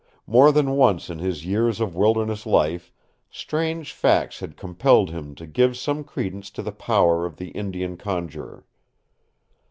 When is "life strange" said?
2.47-3.93